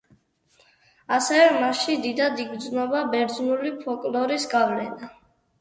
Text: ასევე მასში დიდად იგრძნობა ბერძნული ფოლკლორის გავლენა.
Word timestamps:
ასევე 1.17 1.43
მასში 1.65 1.97
დიდად 2.07 2.41
იგრძნობა 2.45 3.03
ბერძნული 3.13 3.75
ფოლკლორის 3.85 4.49
გავლენა. 4.57 5.13